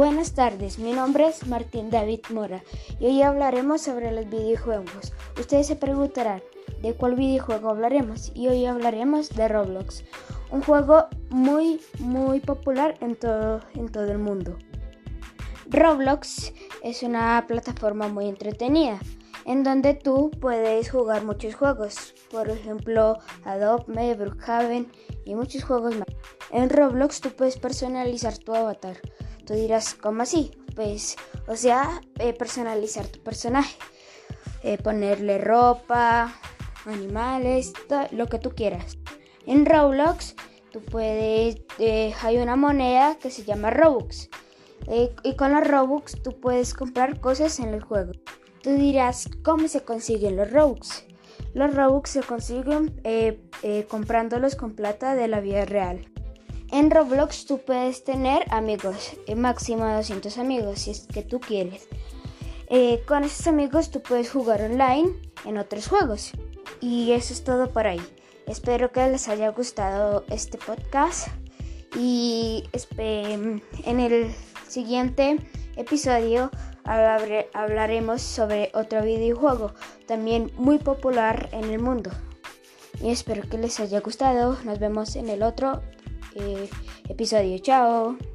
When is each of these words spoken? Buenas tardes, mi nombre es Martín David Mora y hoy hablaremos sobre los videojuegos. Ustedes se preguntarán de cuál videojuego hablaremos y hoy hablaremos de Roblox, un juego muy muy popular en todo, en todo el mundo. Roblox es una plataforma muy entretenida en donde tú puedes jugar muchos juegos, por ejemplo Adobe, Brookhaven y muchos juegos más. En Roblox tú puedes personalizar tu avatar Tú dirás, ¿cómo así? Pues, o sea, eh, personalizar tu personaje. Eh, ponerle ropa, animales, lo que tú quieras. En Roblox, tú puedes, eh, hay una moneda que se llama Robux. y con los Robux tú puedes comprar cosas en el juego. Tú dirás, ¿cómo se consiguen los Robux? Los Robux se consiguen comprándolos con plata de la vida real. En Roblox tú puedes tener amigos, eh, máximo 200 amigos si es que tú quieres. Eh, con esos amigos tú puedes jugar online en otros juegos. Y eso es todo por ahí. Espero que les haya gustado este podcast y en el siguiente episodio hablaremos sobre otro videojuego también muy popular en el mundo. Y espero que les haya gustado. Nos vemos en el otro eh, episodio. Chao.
Buenas 0.00 0.32
tardes, 0.32 0.78
mi 0.78 0.94
nombre 0.94 1.28
es 1.28 1.46
Martín 1.46 1.90
David 1.90 2.20
Mora 2.30 2.64
y 2.98 3.04
hoy 3.04 3.20
hablaremos 3.20 3.82
sobre 3.82 4.10
los 4.12 4.30
videojuegos. 4.30 5.12
Ustedes 5.38 5.66
se 5.66 5.76
preguntarán 5.76 6.40
de 6.80 6.94
cuál 6.94 7.16
videojuego 7.16 7.68
hablaremos 7.68 8.32
y 8.34 8.48
hoy 8.48 8.64
hablaremos 8.64 9.28
de 9.28 9.46
Roblox, 9.46 10.04
un 10.50 10.62
juego 10.62 11.04
muy 11.28 11.82
muy 11.98 12.40
popular 12.40 12.96
en 13.02 13.14
todo, 13.14 13.60
en 13.74 13.92
todo 13.92 14.10
el 14.10 14.16
mundo. 14.16 14.56
Roblox 15.68 16.54
es 16.82 17.02
una 17.02 17.44
plataforma 17.46 18.08
muy 18.08 18.26
entretenida 18.26 18.98
en 19.44 19.64
donde 19.64 19.92
tú 19.92 20.30
puedes 20.40 20.90
jugar 20.90 21.24
muchos 21.24 21.54
juegos, 21.54 22.14
por 22.30 22.48
ejemplo 22.48 23.18
Adobe, 23.44 24.14
Brookhaven 24.14 24.90
y 25.26 25.34
muchos 25.34 25.62
juegos 25.62 25.94
más. 25.94 26.08
En 26.52 26.70
Roblox 26.70 27.20
tú 27.20 27.28
puedes 27.36 27.58
personalizar 27.58 28.38
tu 28.38 28.54
avatar 28.54 28.96
Tú 29.46 29.54
dirás, 29.54 29.94
¿cómo 29.94 30.22
así? 30.22 30.50
Pues, 30.74 31.16
o 31.46 31.56
sea, 31.56 32.00
eh, 32.18 32.32
personalizar 32.32 33.06
tu 33.06 33.20
personaje. 33.22 33.76
Eh, 34.62 34.78
ponerle 34.78 35.38
ropa, 35.38 36.34
animales, 36.84 37.72
lo 38.10 38.28
que 38.28 38.38
tú 38.38 38.50
quieras. 38.50 38.98
En 39.46 39.64
Roblox, 39.64 40.36
tú 40.70 40.80
puedes, 40.82 41.56
eh, 41.78 42.14
hay 42.22 42.38
una 42.38 42.56
moneda 42.56 43.16
que 43.16 43.30
se 43.30 43.44
llama 43.44 43.70
Robux. 43.70 44.28
y 45.22 45.36
con 45.36 45.52
los 45.52 45.68
Robux 45.68 46.20
tú 46.22 46.40
puedes 46.40 46.74
comprar 46.74 47.20
cosas 47.20 47.60
en 47.60 47.74
el 47.74 47.82
juego. 47.82 48.12
Tú 48.62 48.70
dirás, 48.70 49.28
¿cómo 49.44 49.68
se 49.68 49.82
consiguen 49.84 50.36
los 50.36 50.50
Robux? 50.50 51.04
Los 51.54 51.74
Robux 51.74 52.10
se 52.10 52.22
consiguen 52.22 53.00
comprándolos 53.88 54.56
con 54.56 54.74
plata 54.74 55.14
de 55.14 55.28
la 55.28 55.40
vida 55.40 55.64
real. 55.64 56.10
En 56.72 56.90
Roblox 56.90 57.46
tú 57.46 57.58
puedes 57.58 58.04
tener 58.04 58.44
amigos, 58.50 59.12
eh, 59.26 59.34
máximo 59.34 59.86
200 59.86 60.38
amigos 60.38 60.80
si 60.80 60.92
es 60.92 61.06
que 61.12 61.22
tú 61.22 61.40
quieres. 61.40 61.88
Eh, 62.68 63.02
con 63.06 63.24
esos 63.24 63.48
amigos 63.48 63.90
tú 63.90 64.00
puedes 64.00 64.30
jugar 64.30 64.62
online 64.62 65.10
en 65.44 65.58
otros 65.58 65.88
juegos. 65.88 66.30
Y 66.80 67.10
eso 67.10 67.32
es 67.32 67.42
todo 67.42 67.72
por 67.72 67.88
ahí. 67.88 68.00
Espero 68.46 68.92
que 68.92 69.04
les 69.08 69.28
haya 69.28 69.48
gustado 69.50 70.24
este 70.28 70.58
podcast 70.58 71.28
y 71.96 72.64
en 72.98 74.00
el 74.00 74.32
siguiente 74.68 75.38
episodio 75.76 76.50
hablaremos 76.84 78.22
sobre 78.22 78.70
otro 78.74 79.02
videojuego 79.02 79.72
también 80.06 80.52
muy 80.56 80.78
popular 80.78 81.48
en 81.52 81.64
el 81.64 81.80
mundo. 81.80 82.10
Y 83.02 83.10
espero 83.10 83.48
que 83.48 83.58
les 83.58 83.80
haya 83.80 84.00
gustado. 84.00 84.56
Nos 84.64 84.78
vemos 84.78 85.16
en 85.16 85.28
el 85.28 85.42
otro 85.42 85.82
eh, 86.34 86.68
episodio. 87.08 87.58
Chao. 87.58 88.29